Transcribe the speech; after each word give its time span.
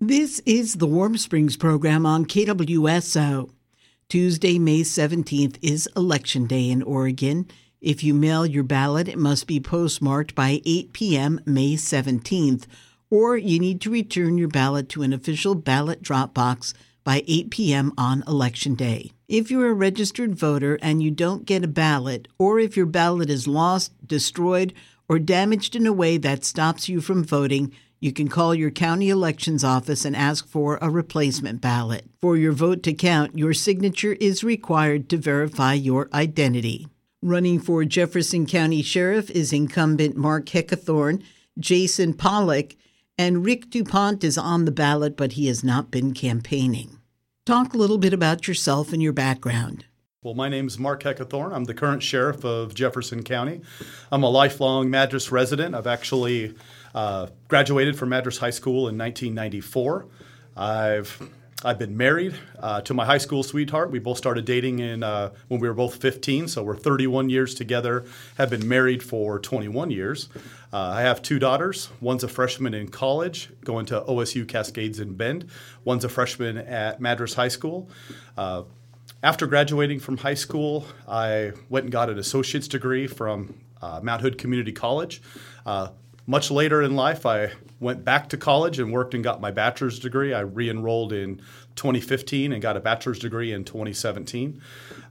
This 0.00 0.42
is 0.44 0.74
the 0.74 0.86
Warm 0.86 1.16
Springs 1.16 1.56
program 1.56 2.04
on 2.04 2.26
KWSO. 2.26 3.48
Tuesday, 4.10 4.58
May 4.58 4.82
17th 4.82 5.56
is 5.62 5.88
Election 5.96 6.46
Day 6.46 6.68
in 6.68 6.82
Oregon. 6.82 7.46
If 7.80 8.04
you 8.04 8.12
mail 8.12 8.44
your 8.44 8.62
ballot, 8.62 9.08
it 9.08 9.16
must 9.16 9.46
be 9.46 9.58
postmarked 9.58 10.34
by 10.34 10.60
8 10.66 10.92
p.m. 10.92 11.40
May 11.46 11.76
17th, 11.76 12.66
or 13.08 13.38
you 13.38 13.58
need 13.58 13.80
to 13.80 13.90
return 13.90 14.36
your 14.36 14.48
ballot 14.48 14.90
to 14.90 15.02
an 15.02 15.14
official 15.14 15.54
ballot 15.54 16.02
drop 16.02 16.34
box 16.34 16.74
by 17.02 17.24
8 17.26 17.50
p.m. 17.50 17.94
on 17.96 18.22
Election 18.28 18.74
Day. 18.74 19.12
If 19.28 19.50
you're 19.50 19.70
a 19.70 19.72
registered 19.72 20.34
voter 20.34 20.78
and 20.82 21.02
you 21.02 21.10
don't 21.10 21.46
get 21.46 21.64
a 21.64 21.68
ballot, 21.68 22.28
or 22.38 22.60
if 22.60 22.76
your 22.76 22.84
ballot 22.84 23.30
is 23.30 23.48
lost, 23.48 23.94
destroyed, 24.06 24.74
or 25.08 25.18
damaged 25.18 25.74
in 25.74 25.86
a 25.86 25.92
way 25.92 26.18
that 26.18 26.44
stops 26.44 26.86
you 26.86 27.00
from 27.00 27.24
voting, 27.24 27.72
you 28.00 28.12
can 28.12 28.28
call 28.28 28.54
your 28.54 28.70
county 28.70 29.08
elections 29.08 29.64
office 29.64 30.04
and 30.04 30.14
ask 30.14 30.46
for 30.46 30.78
a 30.80 30.90
replacement 30.90 31.60
ballot. 31.60 32.04
For 32.20 32.36
your 32.36 32.52
vote 32.52 32.82
to 32.84 32.92
count, 32.92 33.38
your 33.38 33.54
signature 33.54 34.12
is 34.20 34.44
required 34.44 35.08
to 35.10 35.16
verify 35.16 35.74
your 35.74 36.08
identity. 36.12 36.88
Running 37.22 37.58
for 37.58 37.84
Jefferson 37.84 38.46
County 38.46 38.82
Sheriff 38.82 39.30
is 39.30 39.52
incumbent 39.52 40.16
Marc 40.16 40.46
Heckathorn, 40.46 41.22
Jason 41.58 42.12
Pollock, 42.12 42.76
and 43.18 43.44
Rick 43.44 43.70
Dupont 43.70 44.22
is 44.22 44.36
on 44.36 44.66
the 44.66 44.70
ballot, 44.70 45.16
but 45.16 45.32
he 45.32 45.46
has 45.46 45.64
not 45.64 45.90
been 45.90 46.12
campaigning. 46.12 46.98
Talk 47.46 47.72
a 47.72 47.78
little 47.78 47.98
bit 47.98 48.12
about 48.12 48.46
yourself 48.46 48.92
and 48.92 49.02
your 49.02 49.14
background. 49.14 49.86
Well, 50.22 50.34
my 50.34 50.48
name 50.48 50.66
is 50.66 50.78
Marc 50.78 51.04
Heckathorn. 51.04 51.52
I'm 51.52 51.64
the 51.64 51.74
current 51.74 52.02
sheriff 52.02 52.44
of 52.44 52.74
Jefferson 52.74 53.22
County. 53.22 53.60
I'm 54.10 54.24
a 54.24 54.28
lifelong 54.28 54.90
Madras 54.90 55.30
resident. 55.30 55.74
I've 55.74 55.86
actually 55.86 56.54
uh, 56.96 57.26
graduated 57.46 57.96
from 57.96 58.08
Madras 58.08 58.38
High 58.38 58.50
School 58.50 58.88
in 58.88 58.98
1994. 58.98 60.06
I've 60.56 61.30
I've 61.64 61.78
been 61.78 61.96
married 61.96 62.34
uh, 62.58 62.80
to 62.82 62.94
my 62.94 63.04
high 63.04 63.18
school 63.18 63.42
sweetheart. 63.42 63.90
We 63.90 63.98
both 63.98 64.18
started 64.18 64.44
dating 64.44 64.78
in 64.78 65.02
uh, 65.02 65.32
when 65.48 65.58
we 65.60 65.68
were 65.68 65.74
both 65.74 65.96
15, 65.96 66.48
so 66.48 66.62
we're 66.62 66.76
31 66.76 67.30
years 67.30 67.54
together. 67.54 68.04
Have 68.38 68.50
been 68.50 68.68
married 68.68 69.02
for 69.02 69.38
21 69.38 69.90
years. 69.90 70.28
Uh, 70.72 70.78
I 70.78 71.00
have 71.02 71.22
two 71.22 71.38
daughters. 71.38 71.88
One's 72.00 72.24
a 72.24 72.28
freshman 72.28 72.74
in 72.74 72.88
college, 72.88 73.50
going 73.64 73.86
to 73.86 74.02
OSU 74.02 74.46
Cascades 74.46 75.00
in 75.00 75.14
Bend. 75.14 75.48
One's 75.84 76.04
a 76.04 76.08
freshman 76.08 76.58
at 76.58 77.00
Madras 77.00 77.34
High 77.34 77.48
School. 77.48 77.88
Uh, 78.36 78.62
after 79.22 79.46
graduating 79.46 80.00
from 80.00 80.18
high 80.18 80.34
school, 80.34 80.86
I 81.08 81.52
went 81.68 81.84
and 81.84 81.92
got 81.92 82.10
an 82.10 82.18
associate's 82.18 82.68
degree 82.68 83.06
from 83.06 83.54
uh, 83.80 84.00
Mount 84.02 84.22
Hood 84.22 84.38
Community 84.38 84.72
College. 84.72 85.22
Much 86.26 86.50
later 86.50 86.82
in 86.82 86.96
life, 86.96 87.24
I 87.24 87.52
went 87.78 88.04
back 88.04 88.28
to 88.30 88.36
college 88.36 88.80
and 88.80 88.92
worked 88.92 89.14
and 89.14 89.22
got 89.22 89.40
my 89.40 89.50
bachelor's 89.50 89.98
degree. 89.98 90.34
I 90.34 90.40
re 90.40 90.68
enrolled 90.68 91.12
in 91.12 91.40
2015 91.76 92.52
and 92.52 92.60
got 92.60 92.76
a 92.76 92.80
bachelor's 92.80 93.18
degree 93.18 93.52
in 93.52 93.64
2017. 93.64 94.60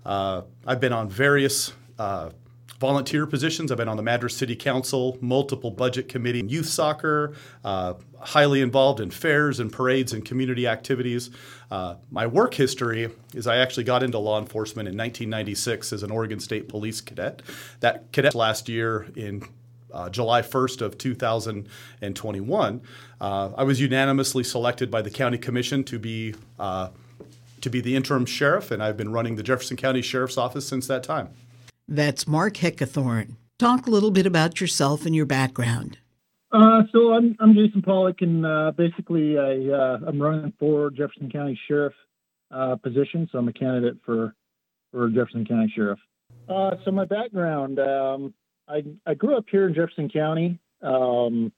Uh, 0.06 0.42
I've 0.68 0.82
been 0.82 0.92
on 0.92 1.10
various 1.10 1.74
uh, 1.98 2.32
volunteer 2.80 3.26
positions. 3.26 3.72
I've 3.72 3.78
been 3.78 3.88
on 3.88 3.98
the 3.98 4.04
Madras 4.04 4.36
City 4.36 4.56
Council, 4.56 5.18
multiple 5.22 5.72
budget 5.72 6.10
committee, 6.10 6.44
youth 6.46 6.68
soccer, 6.68 7.34
uh, 7.64 7.94
highly 8.20 8.62
involved 8.62 9.00
in 9.00 9.10
fairs 9.10 9.60
and 9.60 9.72
parades 9.72 10.12
and 10.12 10.26
community 10.26 10.68
activities. 10.68 11.30
Uh, 11.72 11.96
my 12.12 12.28
work 12.28 12.54
history 12.54 13.10
is 13.34 13.48
I 13.48 13.58
actually 13.58 13.86
got 13.86 14.04
into 14.04 14.20
law 14.20 14.40
enforcement 14.40 14.90
in 14.90 14.98
1996 14.98 15.94
as 15.94 16.04
an 16.04 16.12
Oregon 16.12 16.40
State 16.40 16.68
Police 16.68 17.00
cadet. 17.00 17.42
That 17.80 18.12
cadet 18.12 18.36
last 18.36 18.68
year 18.68 19.08
in 19.16 19.48
uh, 19.96 20.10
July 20.10 20.42
1st 20.42 20.82
of 20.82 20.98
2021, 20.98 22.82
uh, 23.22 23.50
I 23.58 23.64
was 23.64 23.80
unanimously 23.80 24.44
selected 24.44 24.92
by 24.92 25.02
the 25.02 25.10
county 25.10 25.38
commission 25.38 25.84
to 25.86 25.98
be 25.98 26.36
uh, 26.60 26.90
to 27.62 27.70
be 27.70 27.82
the 27.82 27.96
interim 27.96 28.26
sheriff, 28.26 28.70
and 28.70 28.84
I've 28.84 28.98
been 28.98 29.12
running 29.12 29.38
the 29.38 29.44
Jefferson 29.44 29.78
County 29.78 30.02
Sheriff's 30.02 30.38
Office 30.38 30.68
since 30.68 30.86
that 30.88 31.02
time. 31.02 31.30
That's 31.88 32.28
Marc 32.28 32.56
Heckathorn. 32.56 33.36
Talk 33.58 33.88
a 33.88 33.90
little 33.90 34.12
bit 34.12 34.28
about 34.28 34.59
yourself 34.59 35.06
and 35.06 35.16
your 35.16 35.25
background. 35.25 35.98
Uh, 36.52 36.84
so 36.92 37.14
I'm 37.14 37.36
I'm 37.40 37.53
Jason 37.53 37.81
Pollock, 37.81 38.22
and 38.22 38.46
uh, 38.46 38.72
basically 38.75 39.38
I 39.38 39.74
uh, 39.74 40.00
I'm 40.06 40.22
running 40.22 40.53
for 40.59 40.92
Jefferson 40.92 41.31
County 41.31 41.59
Sheriff 41.68 41.94
position. 42.84 43.28
So 43.31 43.40
I'm 43.40 43.48
a 43.48 43.53
candidate 43.53 43.98
for 44.06 44.36
for 44.92 45.09
Jefferson 45.09 45.46
County 45.46 45.72
Sheriff. 45.74 46.00
so 46.48 46.92
my 46.92 47.06
background, 47.06 47.80
um, 47.80 48.34
I, 48.68 48.84
I 49.06 49.14
grew 49.14 49.38
up 49.38 49.46
here 49.50 49.68
in 49.68 49.74
Jefferson 49.74 50.09
County. 50.09 50.59
Um, 50.81 51.52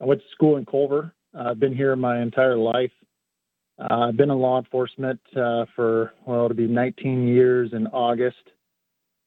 I 0.00 0.04
went 0.04 0.20
to 0.20 0.26
school 0.32 0.56
in 0.56 0.64
Culver. 0.64 1.12
Uh, 1.36 1.50
I've 1.50 1.60
been 1.60 1.74
here 1.74 1.94
my 1.96 2.20
entire 2.20 2.56
life. 2.56 2.92
Uh, 3.78 4.08
I've 4.08 4.16
been 4.16 4.30
in 4.30 4.38
law 4.38 4.58
enforcement 4.58 5.20
uh, 5.36 5.64
for, 5.74 6.12
well, 6.26 6.46
it'll 6.46 6.56
be 6.56 6.66
19 6.66 7.28
years 7.28 7.70
in 7.72 7.86
August. 7.88 8.36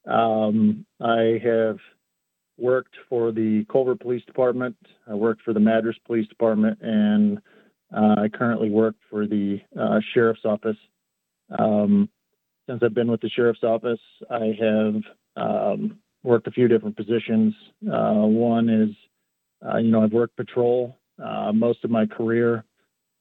Um, 0.10 0.86
I 1.00 1.40
have 1.44 1.78
worked 2.58 2.96
for 3.08 3.32
the 3.32 3.66
Culver 3.72 3.96
Police 3.96 4.26
Department. 4.26 4.76
I 5.10 5.14
worked 5.14 5.42
for 5.44 5.54
the 5.54 5.60
Madras 5.60 5.98
Police 6.06 6.28
Department, 6.28 6.80
and 6.82 7.38
uh, 7.96 8.22
I 8.22 8.30
currently 8.30 8.70
work 8.70 8.96
for 9.10 9.26
the 9.28 9.60
Sheriff's 10.14 10.46
Office. 10.46 10.78
Um, 11.58 12.10
since 12.68 12.82
I've 12.84 12.94
been 12.94 13.12
with 13.12 13.22
the 13.22 13.30
Sheriff's 13.30 13.64
Office, 13.64 14.00
I 14.30 14.56
have 14.60 14.96
um, 15.36 16.00
worked 16.24 16.48
a 16.48 16.52
few 16.52 16.68
different 16.68 16.96
positions. 16.96 17.54
Uh, 17.86 18.26
one 18.26 18.70
is, 18.70 18.90
uh, 19.66 19.78
you 19.78 19.92
know, 19.92 20.04
I've 20.04 20.12
worked 20.12 20.36
patrol 20.36 20.98
uh, 21.24 21.52
most 21.54 21.84
of 21.84 21.92
my 21.92 22.06
career. 22.06 22.64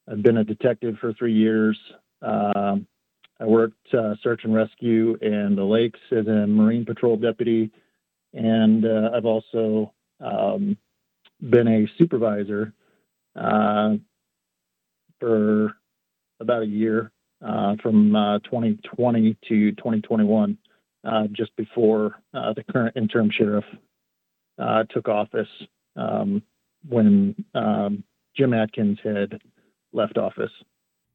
I've 0.09 0.23
been 0.23 0.37
a 0.37 0.43
detective 0.43 0.95
for 0.99 1.13
three 1.13 1.33
years. 1.33 1.77
Um, 2.21 2.87
I 3.39 3.45
worked 3.45 3.93
uh, 3.93 4.15
search 4.21 4.41
and 4.43 4.53
rescue 4.53 5.17
in 5.21 5.55
the 5.55 5.63
lakes 5.63 5.99
as 6.11 6.27
a 6.27 6.45
Marine 6.47 6.85
Patrol 6.85 7.17
deputy, 7.17 7.71
and 8.33 8.85
uh, 8.85 9.09
I've 9.15 9.25
also 9.25 9.93
um, 10.19 10.77
been 11.49 11.67
a 11.67 11.87
supervisor 11.97 12.73
uh, 13.35 13.95
for 15.19 15.75
about 16.39 16.63
a 16.63 16.67
year 16.67 17.11
from 17.81 18.11
2020 18.45 19.37
to 19.47 19.71
2021 19.71 20.57
uh, 21.03 21.27
just 21.31 21.55
before 21.55 22.15
uh, 22.33 22.53
the 22.53 22.63
current 22.63 22.95
interim 22.95 23.29
sheriff 23.31 23.65
uh, 24.59 24.83
took 24.89 25.07
office 25.07 25.47
um, 25.95 26.41
when 26.87 27.35
um, 27.55 28.03
Jim 28.35 28.53
Adkins 28.53 28.99
had 29.03 29.41
left 29.93 30.17
office. 30.17 30.51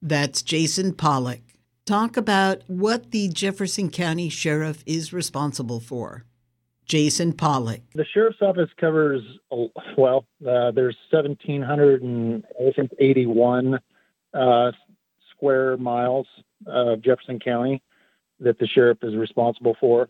That's 0.02 0.42
Jason 0.42 0.92
Pollock. 0.94 1.40
Talk 1.84 2.16
about 2.16 2.62
what 2.66 3.12
the 3.12 3.28
Jefferson 3.28 3.90
County 3.90 4.28
Sheriff 4.28 4.82
is 4.86 5.12
responsible 5.12 5.78
for. 5.80 6.24
Jason 6.84 7.32
Pollock. 7.32 7.80
The 7.94 8.04
sheriff's 8.04 8.40
office 8.40 8.70
covers 8.80 9.22
well. 9.96 10.24
Uh, 10.46 10.70
there's 10.70 10.96
1,781 11.10 13.80
uh, 14.34 14.72
square 15.30 15.76
miles 15.76 16.28
of 16.66 17.02
Jefferson 17.02 17.40
County 17.40 17.82
that 18.40 18.58
the 18.58 18.66
sheriff 18.66 18.98
is 19.02 19.16
responsible 19.16 19.76
for. 19.80 20.08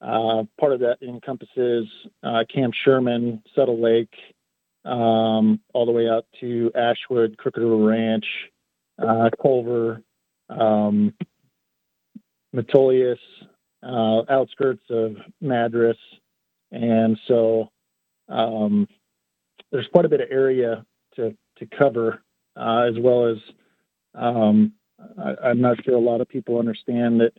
Uh, 0.00 0.44
part 0.60 0.72
of 0.72 0.80
that 0.80 0.98
encompasses 1.02 1.86
uh, 2.22 2.44
Camp 2.52 2.74
Sherman, 2.84 3.42
Suttle 3.56 3.80
Lake, 3.80 4.14
um, 4.84 5.60
all 5.74 5.86
the 5.86 5.92
way 5.92 6.08
out 6.08 6.26
to 6.40 6.70
Ashwood, 6.74 7.36
Crooked 7.38 7.62
River 7.62 7.76
Ranch, 7.76 8.26
uh, 9.02 9.30
Culver, 9.40 10.02
um, 10.48 11.14
Metolius, 12.54 13.18
uh, 13.82 14.22
outskirts 14.30 14.84
of 14.90 15.16
Madras. 15.40 15.96
And 16.70 17.18
so 17.26 17.70
um, 18.28 18.86
there's 19.72 19.88
quite 19.92 20.04
a 20.04 20.08
bit 20.08 20.20
of 20.20 20.28
area 20.30 20.84
to, 21.16 21.36
to 21.58 21.66
cover, 21.78 22.22
uh, 22.56 22.82
as 22.88 22.94
well 22.98 23.28
as 23.30 23.38
um, 24.14 24.72
I, 25.18 25.50
am 25.50 25.60
not 25.60 25.82
sure 25.84 25.94
a 25.94 26.00
lot 26.00 26.20
of 26.20 26.28
people 26.28 26.58
understand 26.58 27.20
that 27.20 27.32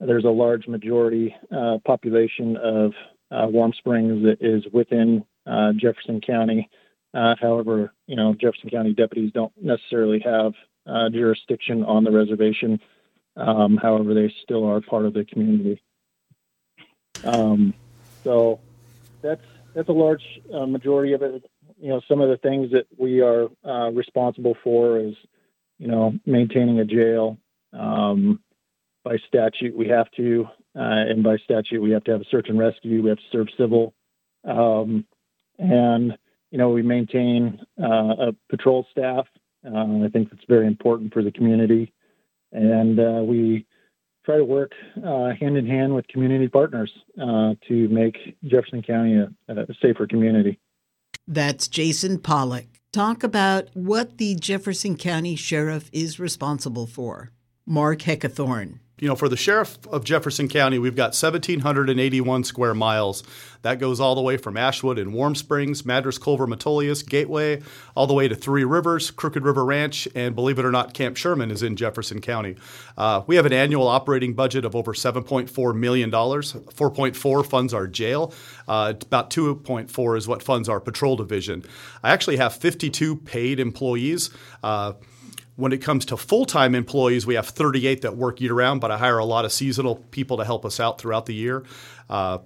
there's 0.00 0.24
a 0.24 0.30
large 0.30 0.66
majority 0.66 1.34
uh, 1.54 1.78
population 1.84 2.56
of 2.56 2.92
uh, 3.30 3.46
Warm 3.48 3.72
Springs 3.72 4.24
that 4.24 4.38
is 4.40 4.64
within 4.72 5.24
uh, 5.46 5.72
Jefferson 5.76 6.20
County. 6.20 6.68
Uh, 7.12 7.34
however, 7.40 7.92
you 8.06 8.16
know 8.16 8.34
Jefferson 8.34 8.70
County 8.70 8.92
deputies 8.92 9.32
don't 9.32 9.52
necessarily 9.60 10.20
have 10.20 10.52
uh, 10.86 11.08
jurisdiction 11.10 11.84
on 11.84 12.04
the 12.04 12.10
reservation. 12.10 12.80
Um, 13.36 13.76
however, 13.76 14.14
they 14.14 14.32
still 14.42 14.64
are 14.64 14.80
part 14.80 15.04
of 15.04 15.14
the 15.14 15.24
community. 15.24 15.80
Um, 17.24 17.74
so 18.24 18.60
that's 19.22 19.44
that's 19.74 19.88
a 19.88 19.92
large 19.92 20.24
uh, 20.52 20.66
majority 20.66 21.12
of 21.12 21.22
it. 21.22 21.44
You 21.80 21.90
know, 21.90 22.00
some 22.08 22.20
of 22.20 22.28
the 22.28 22.36
things 22.36 22.72
that 22.72 22.86
we 22.96 23.20
are 23.20 23.48
responsible 23.92 24.56
for 24.62 24.98
is, 24.98 25.14
you 25.78 25.88
know, 25.88 26.14
maintaining 26.26 26.80
a 26.80 26.84
jail, 26.84 27.38
um, 27.72 28.40
by 29.04 29.16
statute 29.28 29.76
we 29.76 29.86
have 29.88 30.10
to, 30.16 30.46
uh, 30.74 30.80
and 31.10 31.22
by 31.22 31.36
statute 31.44 31.80
we 31.80 31.90
have 31.90 32.04
to 32.04 32.12
have 32.12 32.22
a 32.22 32.30
search 32.30 32.48
and 32.48 32.58
rescue. 32.58 33.02
We 33.02 33.10
have 33.10 33.18
to 33.18 33.24
serve 33.30 33.48
civil, 33.58 33.94
um, 34.44 35.04
and 35.58 36.16
you 36.50 36.58
know 36.58 36.70
we 36.70 36.82
maintain 36.82 37.60
uh, 37.80 38.28
a 38.28 38.32
patrol 38.48 38.86
staff 38.90 39.26
Uh, 39.64 40.04
I 40.04 40.08
think 40.12 40.30
that's 40.30 40.44
very 40.48 40.66
important 40.66 41.12
for 41.12 41.22
the 41.22 41.32
community, 41.32 41.92
and 42.52 42.98
uh, 42.98 43.22
we 43.24 43.66
try 44.24 44.36
to 44.36 44.44
work 44.44 44.72
uh, 44.96 45.30
hand 45.38 45.56
in 45.56 45.66
hand 45.66 45.94
with 45.94 46.06
community 46.08 46.48
partners 46.48 46.92
uh, 47.20 47.54
to 47.68 47.88
make 47.88 48.16
Jefferson 48.44 48.82
County 48.82 49.16
a, 49.16 49.28
a 49.48 49.74
safer 49.80 50.06
community. 50.06 50.58
That's 51.26 51.68
Jason 51.68 52.18
Pollock. 52.18 52.66
Talk 52.92 53.24
about 53.24 53.68
what 53.74 54.18
the 54.18 54.34
Jefferson 54.34 54.96
County 54.96 55.36
Sheriff 55.36 55.90
is 55.92 56.20
responsible 56.20 56.86
for. 56.86 57.32
Marc 57.66 58.00
Heckathorn 58.00 58.80
you 58.98 59.08
know, 59.08 59.16
for 59.16 59.28
the 59.28 59.36
sheriff 59.36 59.76
of 59.88 60.04
Jefferson 60.04 60.48
County, 60.48 60.78
we've 60.78 60.94
got 60.94 61.16
1,781 61.20 62.44
square 62.44 62.74
miles. 62.74 63.24
That 63.62 63.80
goes 63.80 63.98
all 63.98 64.14
the 64.14 64.20
way 64.20 64.36
from 64.36 64.56
Ashwood 64.56 64.98
and 65.00 65.12
Warm 65.12 65.34
Springs, 65.34 65.84
Madras, 65.84 66.16
Culver, 66.16 66.46
Metolius, 66.46 67.04
Gateway, 67.04 67.60
all 67.96 68.06
the 68.06 68.14
way 68.14 68.28
to 68.28 68.36
Three 68.36 68.62
Rivers, 68.62 69.10
Crooked 69.10 69.42
River 69.42 69.64
Ranch, 69.64 70.06
and 70.14 70.36
believe 70.36 70.60
it 70.60 70.64
or 70.64 70.70
not, 70.70 70.94
Camp 70.94 71.16
Sherman 71.16 71.50
is 71.50 71.62
in 71.62 71.74
Jefferson 71.74 72.20
County. 72.20 72.56
Uh, 72.96 73.22
we 73.26 73.34
have 73.34 73.46
an 73.46 73.52
annual 73.52 73.88
operating 73.88 74.34
budget 74.34 74.64
of 74.64 74.76
over 74.76 74.92
$7.4 74.92 75.76
million. 75.76 76.10
4.4 76.10 77.46
funds 77.46 77.74
our 77.74 77.88
jail. 77.88 78.32
Uh, 78.68 78.92
about 79.02 79.30
2.4 79.30 80.16
is 80.16 80.28
what 80.28 80.42
funds 80.42 80.68
our 80.68 80.78
patrol 80.78 81.16
division. 81.16 81.64
I 82.04 82.12
actually 82.12 82.36
have 82.36 82.54
52 82.54 83.16
paid 83.16 83.58
employees. 83.58 84.30
Uh, 84.62 84.92
when 85.56 85.72
it 85.72 85.78
comes 85.78 86.04
to 86.06 86.16
full 86.16 86.44
time 86.44 86.74
employees, 86.74 87.26
we 87.26 87.34
have 87.34 87.48
38 87.48 88.02
that 88.02 88.16
work 88.16 88.40
year 88.40 88.54
round, 88.54 88.80
but 88.80 88.90
I 88.90 88.98
hire 88.98 89.18
a 89.18 89.24
lot 89.24 89.44
of 89.44 89.52
seasonal 89.52 89.96
people 90.10 90.36
to 90.38 90.44
help 90.44 90.64
us 90.64 90.80
out 90.80 91.00
throughout 91.00 91.26
the 91.26 91.34
year. 91.34 91.64
Uh, 92.08 92.38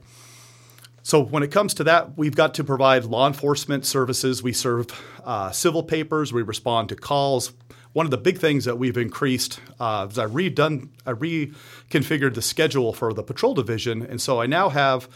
so 1.02 1.24
when 1.24 1.42
it 1.42 1.50
comes 1.50 1.72
to 1.74 1.84
that, 1.84 2.18
we've 2.18 2.34
got 2.34 2.52
to 2.54 2.64
provide 2.64 3.04
law 3.04 3.26
enforcement 3.26 3.86
services. 3.86 4.42
We 4.42 4.52
serve 4.52 4.88
uh, 5.24 5.50
civil 5.52 5.82
papers. 5.82 6.32
We 6.34 6.42
respond 6.42 6.90
to 6.90 6.96
calls. 6.96 7.52
One 7.94 8.04
of 8.04 8.10
the 8.10 8.18
big 8.18 8.38
things 8.38 8.66
that 8.66 8.76
we've 8.78 8.96
increased 8.98 9.60
uh, 9.80 10.06
is 10.10 10.18
I 10.18 10.26
redone, 10.26 10.90
I 11.06 11.12
reconfigured 11.12 12.34
the 12.34 12.42
schedule 12.42 12.92
for 12.92 13.14
the 13.14 13.22
patrol 13.22 13.54
division, 13.54 14.02
and 14.02 14.20
so 14.20 14.40
I 14.40 14.46
now 14.46 14.68
have 14.68 15.08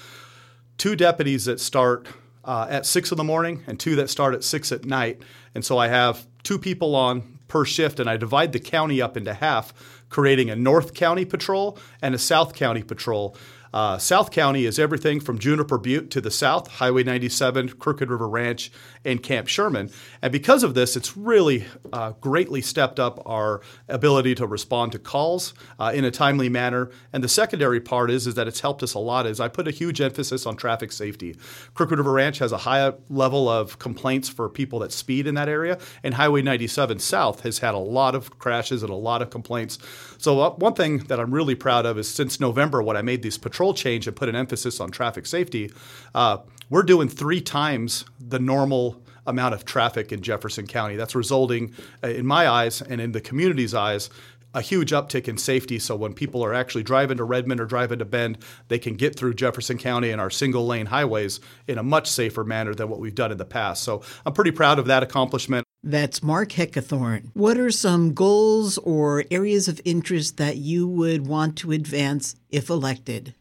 two 0.78 0.96
deputies 0.96 1.44
that 1.44 1.60
start 1.60 2.08
uh, 2.44 2.66
at 2.70 2.86
six 2.86 3.12
in 3.12 3.18
the 3.18 3.24
morning 3.24 3.62
and 3.66 3.78
two 3.78 3.94
that 3.96 4.08
start 4.08 4.34
at 4.34 4.42
six 4.42 4.72
at 4.72 4.84
night. 4.86 5.20
And 5.54 5.64
so 5.64 5.76
I 5.76 5.88
have 5.88 6.26
two 6.42 6.58
people 6.58 6.96
on 6.96 7.38
per 7.52 7.66
shift, 7.66 8.00
and 8.00 8.08
I 8.08 8.16
divide 8.16 8.52
the 8.52 8.58
county 8.58 9.02
up 9.02 9.14
into 9.14 9.34
half, 9.34 9.74
creating 10.08 10.48
a 10.48 10.56
North 10.56 10.94
County 10.94 11.26
patrol 11.26 11.78
and 12.00 12.14
a 12.14 12.18
South 12.18 12.54
County 12.54 12.82
patrol. 12.82 13.36
Uh, 13.72 13.96
South 13.96 14.30
County 14.30 14.66
is 14.66 14.78
everything 14.78 15.18
from 15.18 15.38
Juniper 15.38 15.78
Butte 15.78 16.10
to 16.10 16.20
the 16.20 16.30
south, 16.30 16.68
Highway 16.68 17.04
97, 17.04 17.70
Crooked 17.70 18.10
River 18.10 18.28
Ranch, 18.28 18.70
and 19.02 19.22
Camp 19.22 19.48
Sherman. 19.48 19.90
And 20.20 20.30
because 20.30 20.62
of 20.62 20.74
this, 20.74 20.94
it's 20.94 21.16
really 21.16 21.64
uh, 21.92 22.12
greatly 22.20 22.60
stepped 22.60 23.00
up 23.00 23.22
our 23.24 23.62
ability 23.88 24.34
to 24.36 24.46
respond 24.46 24.92
to 24.92 24.98
calls 24.98 25.54
uh, 25.78 25.90
in 25.94 26.04
a 26.04 26.10
timely 26.10 26.50
manner. 26.50 26.90
And 27.14 27.24
the 27.24 27.28
secondary 27.28 27.80
part 27.80 28.10
is, 28.10 28.26
is 28.26 28.34
that 28.34 28.46
it's 28.46 28.60
helped 28.60 28.82
us 28.82 28.92
a 28.92 28.98
lot 28.98 29.26
is 29.26 29.40
I 29.40 29.48
put 29.48 29.66
a 29.66 29.70
huge 29.70 30.00
emphasis 30.00 30.44
on 30.44 30.56
traffic 30.56 30.92
safety. 30.92 31.36
Crooked 31.72 31.96
River 31.96 32.12
Ranch 32.12 32.38
has 32.40 32.52
a 32.52 32.58
high 32.58 32.92
level 33.08 33.48
of 33.48 33.78
complaints 33.78 34.28
for 34.28 34.50
people 34.50 34.80
that 34.80 34.92
speed 34.92 35.26
in 35.26 35.34
that 35.36 35.48
area, 35.48 35.78
and 36.02 36.14
Highway 36.14 36.42
97 36.42 36.98
South 36.98 37.40
has 37.40 37.60
had 37.60 37.74
a 37.74 37.78
lot 37.78 38.14
of 38.14 38.38
crashes 38.38 38.82
and 38.82 38.90
a 38.92 38.96
lot 38.96 39.22
of 39.22 39.30
complaints. 39.30 39.78
So 40.18 40.40
uh, 40.40 40.50
one 40.50 40.74
thing 40.74 40.98
that 40.98 41.18
I'm 41.18 41.32
really 41.32 41.54
proud 41.54 41.86
of 41.86 41.96
is 41.96 42.12
since 42.12 42.38
November 42.38 42.82
when 42.82 42.96
I 42.96 43.02
made 43.02 43.22
these 43.22 43.38
patrol 43.38 43.61
control 43.62 43.74
change 43.74 44.08
and 44.08 44.16
put 44.16 44.28
an 44.28 44.34
emphasis 44.34 44.80
on 44.80 44.90
traffic 44.90 45.24
safety, 45.24 45.70
uh, 46.16 46.38
we're 46.68 46.82
doing 46.82 47.08
three 47.08 47.40
times 47.40 48.04
the 48.18 48.40
normal 48.40 49.00
amount 49.24 49.54
of 49.54 49.64
traffic 49.64 50.10
in 50.10 50.20
Jefferson 50.20 50.66
County. 50.66 50.96
That's 50.96 51.14
resulting, 51.14 51.72
uh, 52.02 52.08
in 52.08 52.26
my 52.26 52.48
eyes 52.48 52.82
and 52.82 53.00
in 53.00 53.12
the 53.12 53.20
community's 53.20 53.72
eyes, 53.72 54.10
a 54.52 54.60
huge 54.60 54.90
uptick 54.90 55.28
in 55.28 55.38
safety. 55.38 55.78
So 55.78 55.94
when 55.94 56.12
people 56.12 56.44
are 56.44 56.52
actually 56.52 56.82
driving 56.82 57.18
to 57.18 57.24
Redmond 57.24 57.60
or 57.60 57.66
driving 57.66 58.00
to 58.00 58.04
Bend, 58.04 58.38
they 58.66 58.80
can 58.80 58.94
get 58.96 59.16
through 59.16 59.34
Jefferson 59.34 59.78
County 59.78 60.10
and 60.10 60.20
our 60.20 60.28
single 60.28 60.66
lane 60.66 60.86
highways 60.86 61.38
in 61.68 61.78
a 61.78 61.84
much 61.84 62.10
safer 62.10 62.42
manner 62.42 62.74
than 62.74 62.88
what 62.88 62.98
we've 62.98 63.14
done 63.14 63.30
in 63.30 63.38
the 63.38 63.44
past. 63.44 63.84
So 63.84 64.02
I'm 64.26 64.32
pretty 64.32 64.50
proud 64.50 64.80
of 64.80 64.86
that 64.86 65.04
accomplishment. 65.04 65.64
That's 65.84 66.22
Marc 66.22 66.50
Heckathorn. 66.50 67.30
What 67.34 67.58
are 67.58 67.70
some 67.70 68.12
goals 68.12 68.76
or 68.78 69.24
areas 69.30 69.68
of 69.68 69.80
interest 69.84 70.36
that 70.36 70.56
you 70.56 70.88
would 70.88 71.26
want 71.26 71.56
to 71.58 71.72
advance 71.72 72.34
if 72.50 72.68
elected? 72.68 73.34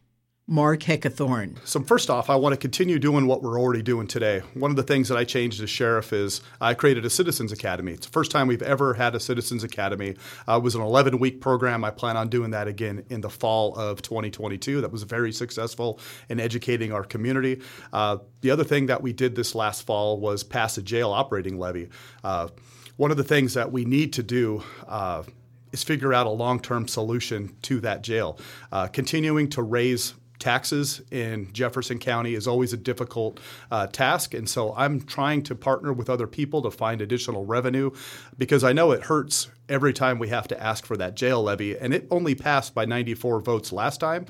Marc 0.48 0.80
Heckathorn. 0.80 1.56
So, 1.64 1.80
first 1.82 2.10
off, 2.10 2.28
I 2.28 2.34
want 2.34 2.52
to 2.52 2.56
continue 2.56 2.98
doing 2.98 3.28
what 3.28 3.42
we're 3.42 3.60
already 3.60 3.80
doing 3.80 4.08
today. 4.08 4.40
One 4.54 4.72
of 4.72 4.76
the 4.76 4.82
things 4.82 5.08
that 5.08 5.16
I 5.16 5.22
changed 5.22 5.62
as 5.62 5.70
sheriff 5.70 6.12
is 6.12 6.40
I 6.60 6.74
created 6.74 7.04
a 7.04 7.10
Citizens 7.10 7.52
Academy. 7.52 7.92
It's 7.92 8.06
the 8.06 8.12
first 8.12 8.32
time 8.32 8.48
we've 8.48 8.60
ever 8.60 8.94
had 8.94 9.14
a 9.14 9.20
Citizens 9.20 9.62
Academy. 9.62 10.16
Uh, 10.48 10.56
it 10.56 10.62
was 10.64 10.74
an 10.74 10.80
11 10.80 11.20
week 11.20 11.40
program. 11.40 11.84
I 11.84 11.90
plan 11.90 12.16
on 12.16 12.28
doing 12.28 12.50
that 12.50 12.66
again 12.66 13.04
in 13.08 13.20
the 13.20 13.30
fall 13.30 13.78
of 13.78 14.02
2022. 14.02 14.80
That 14.80 14.90
was 14.90 15.04
very 15.04 15.32
successful 15.32 16.00
in 16.28 16.40
educating 16.40 16.92
our 16.92 17.04
community. 17.04 17.62
Uh, 17.92 18.18
the 18.40 18.50
other 18.50 18.64
thing 18.64 18.86
that 18.86 19.00
we 19.00 19.12
did 19.12 19.36
this 19.36 19.54
last 19.54 19.86
fall 19.86 20.18
was 20.18 20.42
pass 20.42 20.76
a 20.76 20.82
jail 20.82 21.12
operating 21.12 21.56
levy. 21.56 21.88
Uh, 22.24 22.48
one 22.96 23.12
of 23.12 23.16
the 23.16 23.24
things 23.24 23.54
that 23.54 23.70
we 23.70 23.84
need 23.84 24.12
to 24.14 24.24
do 24.24 24.64
uh, 24.88 25.22
is 25.70 25.84
figure 25.84 26.12
out 26.12 26.26
a 26.26 26.30
long 26.30 26.58
term 26.58 26.88
solution 26.88 27.54
to 27.62 27.80
that 27.80 28.02
jail. 28.02 28.38
Uh, 28.72 28.88
continuing 28.88 29.48
to 29.48 29.62
raise 29.62 30.14
taxes 30.42 31.00
in 31.12 31.50
Jefferson 31.52 31.98
County 31.98 32.34
is 32.34 32.48
always 32.48 32.72
a 32.72 32.76
difficult 32.76 33.38
uh, 33.70 33.86
task. 33.86 34.34
And 34.34 34.48
so 34.48 34.74
I'm 34.76 35.00
trying 35.00 35.42
to 35.44 35.54
partner 35.54 35.92
with 35.92 36.10
other 36.10 36.26
people 36.26 36.60
to 36.62 36.70
find 36.70 37.00
additional 37.00 37.46
revenue 37.46 37.92
because 38.36 38.64
I 38.64 38.72
know 38.72 38.90
it 38.90 39.04
hurts 39.04 39.48
every 39.68 39.92
time 39.92 40.18
we 40.18 40.28
have 40.28 40.48
to 40.48 40.60
ask 40.60 40.84
for 40.84 40.96
that 40.96 41.14
jail 41.14 41.42
levy. 41.42 41.78
And 41.78 41.94
it 41.94 42.08
only 42.10 42.34
passed 42.34 42.74
by 42.74 42.84
94 42.84 43.40
votes 43.40 43.72
last 43.72 44.00
time. 44.00 44.26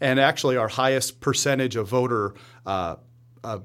And 0.00 0.20
actually, 0.20 0.56
our 0.56 0.68
highest 0.68 1.20
percentage 1.20 1.74
of 1.74 1.88
voter 1.88 2.34
uh, 2.64 2.96
uh, 3.42 3.58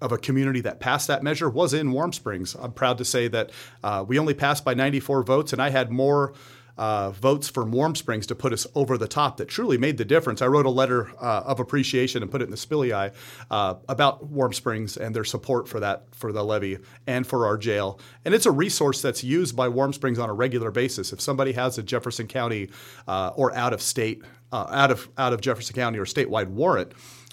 of 0.00 0.12
a 0.12 0.18
community 0.18 0.60
that 0.60 0.80
passed 0.80 1.08
that 1.08 1.22
measure 1.22 1.48
was 1.48 1.74
in 1.74 1.92
Warm 1.92 2.12
Springs. 2.12 2.54
I'm 2.54 2.72
proud 2.72 2.98
to 2.98 3.04
say 3.04 3.28
that 3.28 3.50
uh, 3.82 4.04
we 4.06 4.18
only 4.18 4.34
passed 4.34 4.64
by 4.64 4.74
94 4.74 5.22
votes, 5.22 5.52
and 5.52 5.62
I 5.62 5.70
had 5.70 5.90
more 5.90 6.34
uh, 6.78 7.10
votes 7.10 7.48
from 7.48 7.70
Warm 7.70 7.94
Springs 7.94 8.26
to 8.28 8.34
put 8.34 8.52
us 8.52 8.66
over 8.74 8.96
the 8.96 9.08
top 9.08 9.36
that 9.36 9.48
truly 9.48 9.78
made 9.78 9.98
the 9.98 10.04
difference. 10.04 10.42
I 10.42 10.46
wrote 10.46 10.66
a 10.66 10.70
letter 10.70 11.10
uh, 11.20 11.42
of 11.44 11.60
appreciation 11.60 12.22
and 12.22 12.30
put 12.30 12.40
it 12.40 12.44
in 12.44 12.50
the 12.50 12.56
Spilyay 12.56 13.12
uh, 13.50 13.74
about 13.88 14.26
Warm 14.26 14.52
Springs 14.52 14.96
and 14.96 15.14
their 15.14 15.24
support 15.24 15.68
for 15.68 15.80
that 15.80 16.04
for 16.12 16.32
the 16.32 16.44
levy 16.44 16.78
and 17.06 17.26
for 17.26 17.46
our 17.46 17.56
jail. 17.56 18.00
And 18.24 18.34
it's 18.34 18.46
a 18.46 18.50
resource 18.50 19.02
that's 19.02 19.22
used 19.22 19.56
by 19.56 19.68
Warm 19.68 19.92
Springs 19.92 20.18
on 20.18 20.30
a 20.30 20.34
regular 20.34 20.70
basis. 20.70 21.12
If 21.12 21.20
somebody 21.20 21.52
has 21.52 21.78
a 21.78 21.82
Jefferson 21.82 22.26
County 22.26 22.70
uh, 23.06 23.32
or 23.34 23.54
out 23.54 23.72
of 23.72 23.82
state, 23.82 24.22
uh, 24.52 24.66
out 24.70 24.90
of 24.90 25.08
out 25.16 25.32
of 25.32 25.40
Jefferson 25.40 25.74
County 25.74 25.98
or 25.98 26.04
statewide 26.04 26.48
warrant 26.48 26.92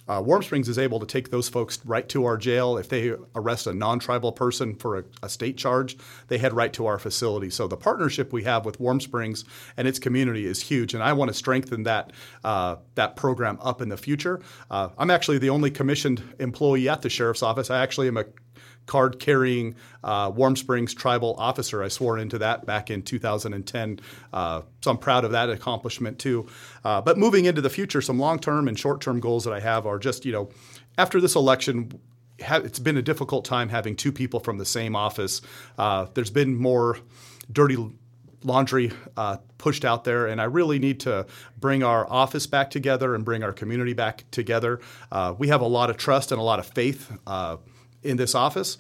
uh, 0.10 0.20
Warm 0.20 0.42
Springs 0.42 0.68
is 0.68 0.80
able 0.80 1.00
to 1.00 1.06
take 1.06 1.30
those 1.30 1.48
folks 1.48 1.80
right 1.86 2.10
to 2.10 2.26
our 2.26 2.36
jail. 2.36 2.78
If 2.78 2.90
they 2.90 3.14
arrest 3.36 3.68
a 3.68 3.74
non 3.74 4.00
tribal 4.00 4.32
person 4.32 4.76
for 4.76 4.98
a, 4.98 5.04
a, 5.22 5.30
state 5.30 5.56
charge, 5.56 5.98
they 6.28 6.40
head 6.40 6.52
right 6.52 6.74
to 6.74 6.88
our 6.88 6.98
facility. 6.98 7.52
So 7.52 7.68
the 7.68 7.78
partnership 7.78 8.34
we 8.34 8.44
have 8.44 8.66
with 8.66 8.80
Warm 8.80 9.00
Springs 9.00 9.46
and 9.78 9.88
its 9.88 10.00
community 10.00 10.48
is 10.48 10.64
huge, 10.64 10.96
and 10.96 11.04
I 11.04 11.14
want 11.14 11.30
to 11.30 11.34
strengthen 11.36 11.84
that, 11.84 12.12
uh, 12.44 12.78
that 12.96 13.16
program 13.16 13.60
up 13.62 13.82
in 13.82 13.90
the 13.90 13.98
future. 13.98 14.42
Uh, 14.72 14.90
I'm 14.98 15.12
actually 15.12 15.38
the 15.38 15.52
only 15.52 15.70
commissioned 15.70 16.24
employee 16.40 16.90
at 16.90 17.04
the 17.04 17.10
sheriff's 17.10 17.44
office. 17.44 17.70
I 17.70 17.84
actually 17.84 18.08
am 18.08 18.18
a 18.18 18.26
card 18.90 19.20
carrying 19.20 19.76
uh, 20.04 20.32
Warm 20.36 20.56
Springs 20.58 20.94
tribal 20.94 21.36
officer. 21.38 21.82
I 21.82 21.88
swore 21.88 22.18
into 22.18 22.40
that 22.40 22.66
back 22.66 22.90
in 22.90 23.04
2010. 23.04 24.00
Uh, 24.34 24.62
so 24.82 24.92
I'm 24.92 24.98
proud 24.98 25.24
of 25.24 25.32
that 25.32 25.50
accomplishment 25.50 26.20
too. 26.20 26.48
Uh, 26.84 27.00
but 27.00 27.18
moving 27.18 27.46
into 27.46 27.62
the 27.62 27.70
future, 27.70 28.02
some 28.02 28.20
long 28.20 28.40
term 28.40 28.68
and 28.68 28.78
short 28.78 29.00
term 29.00 29.20
goals 29.20 29.46
that 29.46 29.54
I 29.54 29.60
have 29.60 29.86
are 29.86 30.00
just, 30.00 30.26
you 30.26 30.34
know, 30.34 30.50
after 30.98 31.22
this 31.22 31.36
election, 31.36 32.02
it's 32.40 32.80
been 32.80 32.98
a 32.98 33.02
difficult 33.02 33.46
time 33.46 33.70
having 33.70 33.96
two 33.96 34.12
people 34.12 34.40
from 34.40 34.58
the 34.58 34.66
same 34.66 34.96
office. 34.96 35.42
Uh, 35.78 36.08
there's 36.14 36.32
been 36.32 36.56
more 36.56 36.98
dirty 37.52 37.78
laundry 38.44 38.92
uh, 39.18 39.38
pushed 39.58 39.86
out 39.86 40.04
there, 40.04 40.28
and 40.28 40.42
I 40.42 40.46
really 40.46 40.80
need 40.80 41.02
to 41.02 41.28
bring 41.60 41.84
our 41.84 42.10
office 42.10 42.48
back 42.48 42.72
together 42.72 43.14
and 43.14 43.24
bring 43.24 43.44
our 43.44 43.54
community 43.54 43.94
back 43.94 44.24
together. 44.32 44.80
Uh, 45.12 45.36
we 45.38 45.50
have 45.50 45.62
a 45.62 45.68
lot 45.68 45.90
of 45.90 45.98
trust 45.98 46.32
and 46.32 46.40
a 46.40 46.44
lot 46.44 46.60
of 46.60 46.68
faith 46.68 47.12
uh, 47.28 47.58
in 48.04 48.18
this 48.18 48.36
office. 48.36 48.78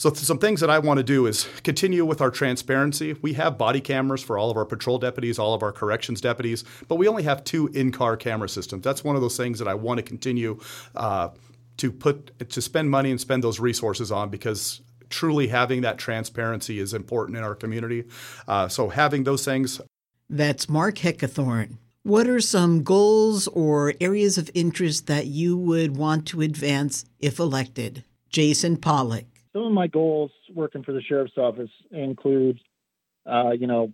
So, 0.00 0.10
some 0.14 0.38
things 0.38 0.60
that 0.60 0.70
I 0.70 0.78
want 0.78 0.96
to 0.96 1.04
do 1.04 1.26
is 1.26 1.46
continue 1.62 2.06
with 2.06 2.22
our 2.22 2.30
transparency. 2.30 3.14
We 3.20 3.34
have 3.34 3.58
body 3.58 3.82
cameras 3.82 4.22
for 4.22 4.38
all 4.38 4.50
of 4.50 4.56
our 4.56 4.64
patrol 4.64 4.98
deputies, 4.98 5.38
all 5.38 5.52
of 5.52 5.62
our 5.62 5.72
corrections 5.72 6.22
deputies, 6.22 6.64
but 6.88 6.94
we 6.94 7.06
only 7.06 7.24
have 7.24 7.44
two 7.44 7.68
in 7.74 7.92
car 7.92 8.16
camera 8.16 8.48
systems. 8.48 8.82
That's 8.82 9.04
one 9.04 9.14
of 9.14 9.20
those 9.20 9.36
things 9.36 9.58
that 9.58 9.68
I 9.68 9.74
want 9.74 9.98
to 9.98 10.02
continue 10.02 10.58
uh, 10.96 11.28
to 11.76 11.92
put 11.92 12.48
to 12.48 12.62
spend 12.62 12.90
money 12.90 13.10
and 13.10 13.20
spend 13.20 13.44
those 13.44 13.60
resources 13.60 14.10
on 14.10 14.30
because 14.30 14.80
truly 15.10 15.48
having 15.48 15.82
that 15.82 15.98
transparency 15.98 16.78
is 16.78 16.94
important 16.94 17.36
in 17.36 17.44
our 17.44 17.54
community. 17.54 18.04
Uh, 18.48 18.68
so, 18.68 18.88
having 18.88 19.24
those 19.24 19.44
things. 19.44 19.82
That's 20.30 20.66
Marc 20.66 20.94
Heckathorn. 20.94 21.76
What 22.10 22.26
are 22.26 22.40
some 22.40 22.82
goals 22.82 23.46
or 23.46 23.94
areas 24.00 24.36
of 24.36 24.50
interest 24.52 25.06
that 25.06 25.26
you 25.26 25.56
would 25.56 25.96
want 25.96 26.26
to 26.26 26.40
advance 26.40 27.04
if 27.20 27.38
elected? 27.38 28.02
Jason 28.30 28.78
Pollock. 28.78 29.26
some 29.52 29.62
of 29.62 29.70
my 29.70 29.86
goals 29.86 30.32
working 30.52 30.82
for 30.82 30.90
the 30.90 31.02
sheriff's 31.02 31.38
office 31.38 31.70
include, 31.92 32.58
uh, 33.30 33.50
you 33.50 33.68
know, 33.68 33.92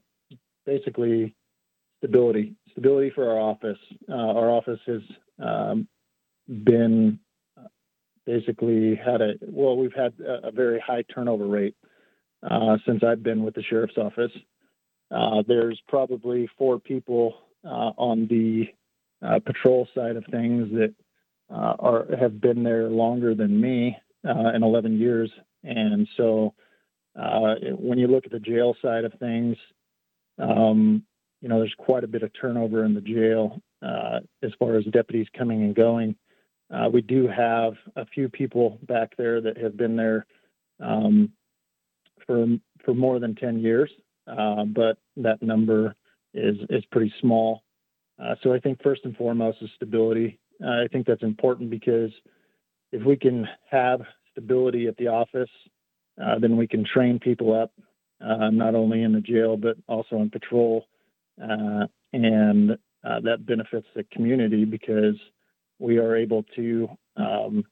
basically 0.64 1.34
stability, 1.98 2.54
stability 2.72 3.12
for 3.14 3.28
our 3.28 3.38
office. 3.38 3.76
Uh, 4.08 4.14
our 4.14 4.50
office 4.50 4.80
has 4.86 5.02
um, 5.38 5.86
been 6.48 7.18
uh, 7.58 7.68
basically 8.24 8.94
had 8.96 9.20
a 9.20 9.34
well, 9.42 9.76
we've 9.76 9.92
had 9.92 10.14
a, 10.26 10.48
a 10.48 10.52
very 10.52 10.80
high 10.80 11.04
turnover 11.14 11.46
rate 11.46 11.76
uh, 12.42 12.78
since 12.86 13.02
I've 13.04 13.22
been 13.22 13.44
with 13.44 13.54
the 13.54 13.62
sheriff's 13.62 13.98
office. 13.98 14.32
Uh, 15.10 15.42
there's 15.46 15.78
probably 15.86 16.48
four 16.56 16.80
people 16.80 17.42
on 17.66 18.26
the 18.28 18.66
uh, 19.26 19.40
patrol 19.44 19.88
side 19.94 20.16
of 20.16 20.24
things 20.30 20.70
that 20.72 20.94
uh, 21.50 21.74
are 21.78 22.06
have 22.18 22.40
been 22.40 22.62
there 22.62 22.88
longer 22.88 23.34
than 23.34 23.60
me 23.60 23.96
in 24.24 24.62
11 24.62 24.98
years, 24.98 25.30
and 25.62 26.08
so 26.16 26.52
when 27.14 27.98
you 27.98 28.08
look 28.08 28.26
at 28.26 28.32
the 28.32 28.40
jail 28.40 28.74
side 28.82 29.04
of 29.04 29.12
things, 29.20 29.56
um, 30.38 31.04
you 31.40 31.48
know 31.48 31.58
there's 31.58 31.74
quite 31.78 32.04
a 32.04 32.08
bit 32.08 32.22
of 32.22 32.30
turnover 32.40 32.84
in 32.84 32.94
the 32.94 33.00
jail 33.00 33.60
as 34.42 34.50
far 34.58 34.76
as 34.76 34.84
deputies 34.86 35.28
coming 35.36 35.62
and 35.62 35.74
going. 35.74 36.16
we 36.92 37.00
do 37.02 37.28
have 37.28 37.74
a 37.94 38.04
few 38.06 38.28
people 38.28 38.78
back 38.82 39.16
there 39.16 39.40
that 39.40 39.56
have 39.56 39.76
been 39.76 39.96
there 39.96 40.26
um, 40.80 41.32
for 42.26 42.46
for 42.84 42.94
more 42.94 43.18
than 43.18 43.34
10 43.34 43.58
years, 43.60 43.90
uh, 44.26 44.64
but 44.64 44.98
that 45.16 45.42
number 45.42 45.94
is 46.36 46.56
is 46.70 46.84
pretty 46.92 47.12
small. 47.20 47.62
Uh, 48.22 48.34
so 48.42 48.52
I 48.52 48.60
think 48.60 48.82
first 48.82 49.02
and 49.04 49.16
foremost 49.16 49.58
is 49.60 49.70
stability. 49.74 50.38
Uh, 50.62 50.84
I 50.84 50.88
think 50.90 51.06
that's 51.06 51.22
important 51.22 51.70
because 51.70 52.10
if 52.92 53.04
we 53.04 53.16
can 53.16 53.46
have 53.70 54.00
stability 54.32 54.86
at 54.86 54.96
the 54.96 55.08
office, 55.08 55.50
uh, 56.22 56.38
then 56.38 56.56
we 56.56 56.66
can 56.66 56.84
train 56.84 57.18
people 57.18 57.54
up 57.54 57.72
uh, 58.24 58.50
not 58.50 58.74
only 58.74 59.02
in 59.02 59.12
the 59.12 59.20
jail 59.20 59.56
but 59.56 59.76
also 59.88 60.16
in 60.16 60.30
patrol, 60.30 60.86
uh, 61.42 61.86
and 62.12 62.78
that 63.22 63.46
benefits 63.46 63.86
the 63.94 64.04
community 64.12 64.64
because 64.64 65.16
we 65.78 65.98
are 65.98 66.16
able 66.16 66.44
to 66.56 66.88
um, 67.16 67.64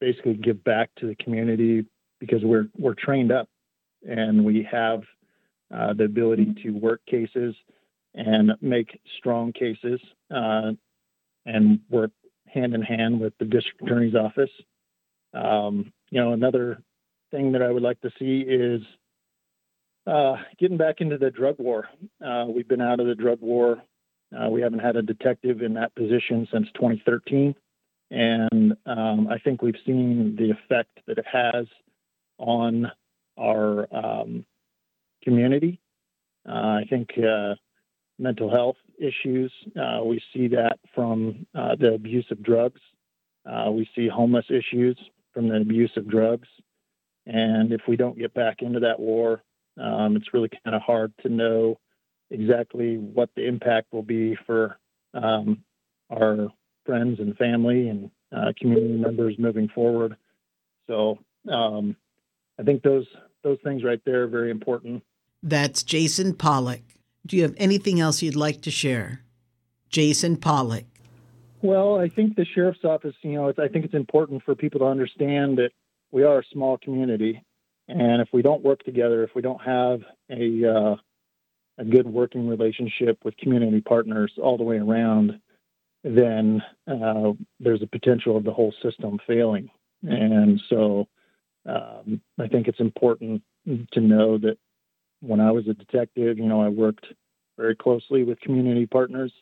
basically 0.00 0.34
give 0.34 0.62
back 0.64 0.90
to 0.96 1.06
the 1.06 1.14
community 1.16 1.84
because 2.20 2.42
we're 2.42 2.68
we're 2.78 2.94
trained 2.94 3.32
up 3.32 3.48
and 4.08 4.44
we 4.44 4.66
have 4.70 5.02
uh, 5.74 5.92
the 5.92 6.04
ability 6.04 6.54
to 6.62 6.70
work 6.70 7.00
cases 7.06 7.54
and 8.14 8.52
make 8.60 8.98
strong 9.18 9.52
cases 9.52 10.00
uh, 10.34 10.72
and 11.44 11.80
work 11.90 12.10
hand 12.46 12.74
in 12.74 12.82
hand 12.82 13.20
with 13.20 13.34
the 13.38 13.44
district 13.44 13.82
attorney's 13.82 14.14
office. 14.14 14.50
Um, 15.34 15.92
you 16.10 16.20
know, 16.20 16.32
another 16.32 16.82
thing 17.30 17.52
that 17.52 17.62
I 17.62 17.70
would 17.70 17.82
like 17.82 18.00
to 18.00 18.10
see 18.18 18.40
is 18.40 18.80
uh, 20.06 20.36
getting 20.58 20.76
back 20.76 21.00
into 21.00 21.18
the 21.18 21.30
drug 21.30 21.56
war. 21.58 21.88
Uh, 22.24 22.46
we've 22.48 22.68
been 22.68 22.80
out 22.80 23.00
of 23.00 23.06
the 23.06 23.14
drug 23.14 23.40
war. 23.40 23.82
Uh, 24.36 24.48
we 24.48 24.60
haven't 24.60 24.78
had 24.78 24.96
a 24.96 25.02
detective 25.02 25.62
in 25.62 25.74
that 25.74 25.94
position 25.94 26.48
since 26.52 26.68
2013. 26.74 27.54
And 28.10 28.76
um, 28.86 29.28
I 29.28 29.38
think 29.38 29.62
we've 29.62 29.74
seen 29.84 30.36
the 30.36 30.50
effect 30.50 31.00
that 31.06 31.18
it 31.18 31.26
has 31.30 31.66
on 32.38 32.90
our 33.38 33.88
um, 33.94 34.46
community. 35.26 35.80
Uh, 36.48 36.78
I 36.80 36.84
think 36.88 37.10
uh, 37.18 37.54
mental 38.18 38.48
health 38.50 38.76
issues, 38.98 39.52
uh, 39.80 40.04
we 40.04 40.22
see 40.32 40.46
that 40.48 40.78
from 40.94 41.46
the 41.54 41.92
abuse 41.94 42.26
of 42.30 42.42
drugs. 42.42 42.80
We 43.70 43.88
see 43.94 44.08
homeless 44.08 44.46
issues 44.48 44.98
from 45.34 45.48
the 45.48 45.56
abuse 45.56 45.90
of 45.96 46.08
drugs. 46.08 46.48
And 47.26 47.72
if 47.72 47.82
we 47.88 47.96
don't 47.96 48.18
get 48.18 48.32
back 48.34 48.62
into 48.62 48.80
that 48.80 49.00
war, 49.00 49.42
um, 49.82 50.16
it's 50.16 50.32
really 50.32 50.50
kind 50.64 50.76
of 50.76 50.82
hard 50.82 51.12
to 51.22 51.28
know 51.28 51.78
exactly 52.30 52.96
what 52.96 53.30
the 53.36 53.46
impact 53.46 53.92
will 53.92 54.02
be 54.02 54.36
for 54.46 54.78
um, 55.12 55.62
our 56.10 56.48
friends 56.84 57.18
and 57.18 57.36
family 57.36 57.88
and 57.88 58.10
uh, 58.34 58.52
community 58.58 58.96
members 58.96 59.34
moving 59.38 59.68
forward. 59.74 60.16
So 60.86 61.18
um, 61.50 61.96
I 62.58 62.62
think 62.62 62.82
those 62.82 63.06
those 63.42 63.58
things 63.62 63.84
right 63.84 64.00
there 64.04 64.22
are 64.24 64.28
very 64.28 64.50
important. 64.50 65.02
That's 65.42 65.82
Jason 65.82 66.34
Pollock. 66.34 66.82
Do 67.26 67.36
you 67.36 67.42
have 67.42 67.54
anything 67.56 68.00
else 68.00 68.22
you'd 68.22 68.36
like 68.36 68.62
to 68.62 68.70
share? 68.70 69.22
Jason 69.88 70.36
Pollock. 70.36 70.84
Well, 71.62 71.98
I 71.98 72.08
think 72.08 72.36
the 72.36 72.44
sheriff's 72.44 72.84
office, 72.84 73.14
you 73.22 73.32
know, 73.32 73.52
I 73.58 73.68
think 73.68 73.84
it's 73.84 73.94
important 73.94 74.42
for 74.44 74.54
people 74.54 74.80
to 74.80 74.86
understand 74.86 75.58
that 75.58 75.70
we 76.10 76.22
are 76.22 76.40
a 76.40 76.44
small 76.52 76.78
community, 76.78 77.42
and 77.88 78.20
if 78.20 78.28
we 78.32 78.42
don't 78.42 78.62
work 78.62 78.82
together, 78.84 79.24
if 79.24 79.30
we 79.34 79.42
don't 79.42 79.60
have 79.62 80.00
a 80.30 80.64
uh, 80.64 80.96
a 81.78 81.84
good 81.84 82.06
working 82.06 82.48
relationship 82.48 83.18
with 83.24 83.36
community 83.36 83.80
partners 83.80 84.32
all 84.42 84.56
the 84.56 84.64
way 84.64 84.76
around, 84.76 85.40
then 86.04 86.62
uh, 86.86 87.32
there's 87.60 87.82
a 87.82 87.86
potential 87.86 88.36
of 88.36 88.44
the 88.44 88.52
whole 88.52 88.72
system 88.82 89.18
failing. 89.26 89.68
And 90.02 90.60
so 90.68 91.08
um, 91.66 92.20
I 92.38 92.48
think 92.48 92.68
it's 92.68 92.80
important 92.80 93.42
to 93.92 94.00
know 94.00 94.38
that 94.38 94.56
when 95.20 95.40
I 95.40 95.50
was 95.50 95.66
a 95.68 95.74
detective, 95.74 96.38
you 96.38 96.46
know, 96.46 96.62
I 96.62 96.68
worked 96.68 97.06
very 97.56 97.76
closely 97.76 98.24
with 98.24 98.40
community 98.40 98.86
partners, 98.86 99.32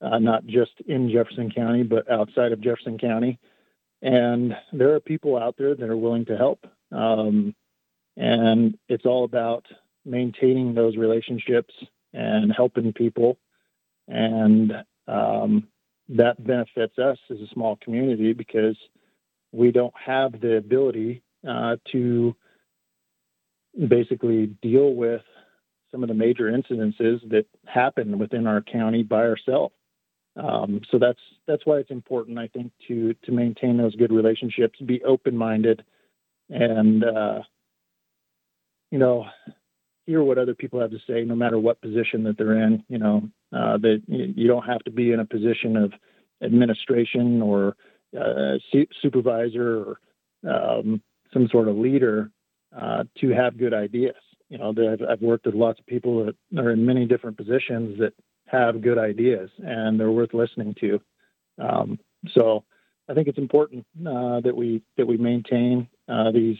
uh, 0.00 0.18
not 0.18 0.46
just 0.46 0.72
in 0.86 1.10
Jefferson 1.10 1.50
County, 1.50 1.82
but 1.82 2.10
outside 2.10 2.52
of 2.52 2.60
Jefferson 2.60 2.98
County. 2.98 3.38
And 4.02 4.54
there 4.72 4.94
are 4.94 5.00
people 5.00 5.36
out 5.38 5.54
there 5.56 5.74
that 5.74 5.88
are 5.88 5.96
willing 5.96 6.26
to 6.26 6.36
help. 6.36 6.66
Um, 6.92 7.54
and 8.16 8.78
it's 8.88 9.06
all 9.06 9.24
about 9.24 9.66
maintaining 10.04 10.74
those 10.74 10.96
relationships 10.96 11.74
and 12.12 12.52
helping 12.52 12.92
people. 12.92 13.38
And 14.06 14.72
um, 15.08 15.68
that 16.10 16.44
benefits 16.44 16.98
us 16.98 17.18
as 17.30 17.38
a 17.40 17.48
small 17.52 17.76
community 17.76 18.32
because 18.32 18.76
we 19.52 19.70
don't 19.72 19.94
have 19.96 20.40
the 20.40 20.56
ability 20.56 21.22
uh, 21.48 21.76
to 21.92 22.36
basically 23.88 24.46
deal 24.62 24.94
with 24.94 25.22
some 25.90 26.02
of 26.02 26.08
the 26.08 26.14
major 26.14 26.50
incidences 26.50 27.20
that 27.30 27.46
happen 27.66 28.18
within 28.18 28.46
our 28.46 28.60
county 28.60 29.02
by 29.02 29.22
ourselves. 29.22 29.74
Um, 30.36 30.80
so 30.90 30.98
that's 30.98 31.20
that's 31.46 31.64
why 31.64 31.76
it's 31.76 31.90
important, 31.90 32.38
I 32.38 32.48
think, 32.48 32.72
to 32.88 33.14
to 33.24 33.32
maintain 33.32 33.76
those 33.76 33.94
good 33.94 34.12
relationships, 34.12 34.80
be 34.80 35.02
open 35.04 35.36
minded, 35.36 35.84
and 36.50 37.04
uh, 37.04 37.42
you 38.90 38.98
know, 38.98 39.26
hear 40.06 40.22
what 40.24 40.38
other 40.38 40.54
people 40.54 40.80
have 40.80 40.90
to 40.90 40.98
say, 41.06 41.22
no 41.22 41.36
matter 41.36 41.58
what 41.58 41.80
position 41.80 42.24
that 42.24 42.36
they're 42.36 42.60
in. 42.60 42.82
You 42.88 42.98
know, 42.98 43.28
uh, 43.52 43.78
that 43.78 44.02
you 44.08 44.48
don't 44.48 44.66
have 44.66 44.82
to 44.84 44.90
be 44.90 45.12
in 45.12 45.20
a 45.20 45.24
position 45.24 45.76
of 45.76 45.92
administration 46.42 47.40
or 47.40 47.76
uh, 48.20 48.58
supervisor 49.02 49.96
or 50.44 50.50
um, 50.50 51.00
some 51.32 51.48
sort 51.48 51.68
of 51.68 51.76
leader 51.76 52.32
uh, 52.78 53.04
to 53.20 53.30
have 53.30 53.58
good 53.58 53.74
ideas. 53.74 54.16
You 54.48 54.58
know, 54.58 54.74
I've, 55.10 55.20
worked 55.20 55.46
with 55.46 55.54
lots 55.54 55.80
of 55.80 55.86
people 55.86 56.26
that 56.26 56.60
are 56.60 56.70
in 56.70 56.84
many 56.84 57.06
different 57.06 57.36
positions 57.36 57.98
that 57.98 58.12
have 58.46 58.82
good 58.82 58.98
ideas 58.98 59.50
and 59.58 59.98
they're 59.98 60.10
worth 60.10 60.34
listening 60.34 60.74
to. 60.80 61.00
Um, 61.58 61.98
so 62.32 62.64
I 63.08 63.14
think 63.14 63.28
it's 63.28 63.38
important 63.38 63.86
uh, 64.00 64.40
that 64.40 64.54
we 64.54 64.82
that 64.96 65.06
we 65.06 65.16
maintain 65.16 65.88
uh, 66.08 66.30
these 66.30 66.56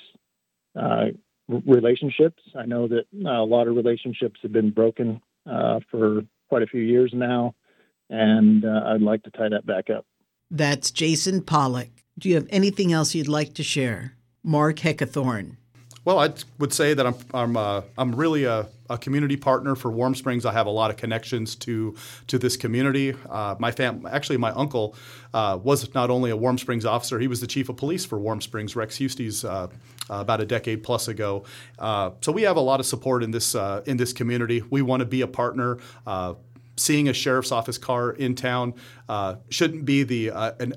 uh, 0.78 1.06
relationships. 1.48 2.42
I 2.56 2.66
know 2.66 2.88
that 2.88 3.04
uh, 3.24 3.42
a 3.42 3.44
lot 3.44 3.68
of 3.68 3.76
relationships 3.76 4.40
have 4.42 4.52
been 4.52 4.70
broken 4.70 5.20
uh, 5.50 5.80
for 5.90 6.22
quite 6.48 6.62
a 6.62 6.66
few 6.66 6.80
years 6.80 7.12
now, 7.14 7.54
and 8.10 8.64
uh, 8.64 8.82
I'd 8.86 9.02
like 9.02 9.22
to 9.24 9.30
tie 9.30 9.48
that 9.48 9.66
back 9.66 9.90
up. 9.90 10.06
That's 10.50 10.90
Jason 10.90 11.42
Pollock. 11.42 11.90
Do 12.18 12.28
you 12.28 12.34
have 12.36 12.46
anything 12.50 12.92
else 12.92 13.14
you'd 13.14 13.28
like 13.28 13.54
to 13.54 13.62
share? 13.62 14.14
Marc 14.42 14.76
Heckathorn. 14.76 15.56
Well, 16.04 16.18
I 16.18 16.34
would 16.58 16.72
say 16.72 16.92
that 16.92 17.06
I'm 17.06 17.14
I'm 17.32 17.56
uh, 17.56 17.82
I'm 17.96 18.14
really 18.14 18.44
a, 18.44 18.68
a, 18.90 18.98
community 18.98 19.36
partner 19.36 19.74
for 19.74 19.90
Warm 19.90 20.14
Springs. 20.14 20.44
I 20.44 20.52
have 20.52 20.66
a 20.66 20.70
lot 20.70 20.90
of 20.90 20.98
connections 20.98 21.54
to 21.56 21.96
to 22.26 22.38
this 22.38 22.58
community. 22.58 23.14
Uh, 23.28 23.54
my 23.58 23.70
fam, 23.70 24.06
actually, 24.06 24.36
my 24.36 24.50
uncle 24.50 24.94
uh, 25.32 25.58
was 25.62 25.94
not 25.94 26.10
only 26.10 26.30
a 26.30 26.36
Warm 26.36 26.58
Springs 26.58 26.84
officer; 26.84 27.18
he 27.18 27.26
was 27.26 27.40
the 27.40 27.46
chief 27.46 27.70
of 27.70 27.78
police 27.78 28.04
for 28.04 28.18
Warm 28.18 28.42
Springs, 28.42 28.76
Rex 28.76 28.98
Hustes, 28.98 29.44
uh, 29.44 29.48
uh, 29.48 29.68
about 30.08 30.42
a 30.42 30.46
decade 30.46 30.82
plus 30.82 31.08
ago. 31.08 31.44
Uh, 31.78 32.10
so 32.20 32.32
we 32.32 32.42
have 32.42 32.56
a 32.56 32.60
lot 32.60 32.80
of 32.80 32.86
support 32.86 33.22
in 33.22 33.30
this 33.30 33.54
in 33.86 33.96
this 33.96 34.12
community. 34.12 34.62
We 34.68 34.82
want 34.82 35.00
to 35.00 35.06
be 35.06 35.22
a 35.22 35.28
partner 35.28 35.78
seeing 36.76 37.08
a 37.08 37.12
sheriff's 37.12 37.52
office 37.52 37.78
car 37.78 38.10
in 38.10 38.34
town 38.34 38.74
uh, 39.08 39.36
shouldn't 39.50 39.84
be 39.84 40.02
the, 40.02 40.30
uh, 40.30 40.52
an, 40.60 40.74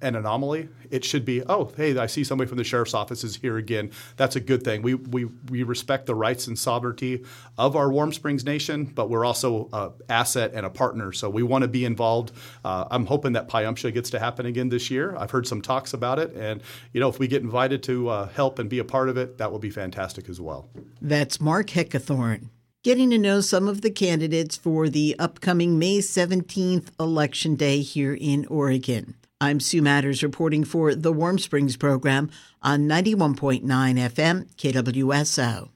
an, 0.00 0.14
anomaly. 0.14 0.68
It 0.90 1.04
should 1.04 1.24
be, 1.24 1.42
oh, 1.42 1.72
hey, 1.76 1.96
I 1.98 2.06
see 2.06 2.22
somebody 2.22 2.48
from 2.48 2.58
the 2.58 2.64
sheriff's 2.64 2.94
office 2.94 3.24
is 3.24 3.36
here 3.36 3.56
again. 3.56 3.90
That's 4.16 4.36
a 4.36 4.40
good 4.40 4.62
thing. 4.62 4.82
We, 4.82 4.94
we, 4.94 5.24
we 5.50 5.64
respect 5.64 6.06
the 6.06 6.14
rights 6.14 6.46
and 6.46 6.58
sovereignty 6.58 7.24
of 7.58 7.74
our 7.74 7.90
Warm 7.90 8.12
Springs 8.12 8.44
Nation, 8.44 8.84
but 8.84 9.10
we're 9.10 9.24
also 9.24 9.68
an 9.72 9.92
asset 10.08 10.52
and 10.54 10.64
a 10.64 10.70
partner. 10.70 11.12
So 11.12 11.28
we 11.28 11.42
want 11.42 11.62
to 11.62 11.68
be 11.68 11.84
involved. 11.84 12.32
Uh, 12.64 12.86
I'm 12.90 13.06
hoping 13.06 13.32
that 13.32 13.48
Pi-Ume-Sha 13.48 13.90
gets 13.90 14.10
to 14.10 14.18
happen 14.18 14.46
again 14.46 14.68
this 14.68 14.90
year. 14.90 15.16
I've 15.16 15.32
heard 15.32 15.46
some 15.46 15.60
talks 15.60 15.94
about 15.94 16.18
it. 16.18 16.32
And, 16.34 16.62
you 16.92 17.00
know, 17.00 17.08
if 17.08 17.18
we 17.18 17.26
get 17.26 17.42
invited 17.42 17.82
to 17.84 18.08
uh, 18.08 18.28
help 18.28 18.60
and 18.60 18.70
be 18.70 18.78
a 18.78 18.84
part 18.84 19.08
of 19.08 19.16
it, 19.16 19.38
that 19.38 19.50
will 19.50 19.58
be 19.58 19.70
fantastic 19.70 20.28
as 20.28 20.40
well. 20.40 20.68
That's 21.02 21.40
Marc 21.40 21.68
Heckathorn 21.68 22.50
getting 22.84 23.08
to 23.08 23.18
know 23.18 23.40
some 23.40 23.66
of 23.66 23.80
the 23.80 23.90
candidates 23.90 24.58
for 24.58 24.90
the 24.90 25.16
upcoming 25.18 25.78
May 25.78 25.98
17th 26.00 26.88
Election 27.00 27.56
Day 27.56 27.80
here 27.80 28.12
in 28.12 28.44
Oregon. 28.46 29.14
I'm 29.40 29.58
Sue 29.58 29.80
Matters 29.80 30.22
reporting 30.22 30.64
for 30.64 30.94
the 30.94 31.10
Warm 31.10 31.38
Springs 31.38 31.78
program 31.78 32.30
on 32.62 32.80
91.9 32.80 33.62
FM 33.62 34.54
KWSO. 34.56 35.70